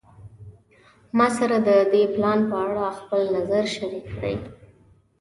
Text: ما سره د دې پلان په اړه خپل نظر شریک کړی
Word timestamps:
ما 1.17 1.27
سره 1.37 1.57
د 1.67 1.69
دې 1.93 2.03
پلان 2.13 2.39
په 2.49 2.55
اړه 2.67 2.87
خپل 2.99 3.21
نظر 3.35 3.63
شریک 3.75 4.05
کړی 4.15 4.35